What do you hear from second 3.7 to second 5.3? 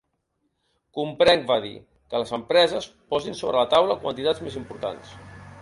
taula quantitats més importants.